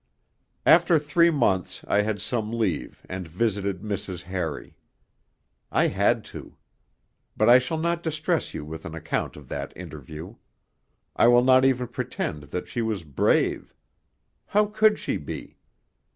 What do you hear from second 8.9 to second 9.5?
account of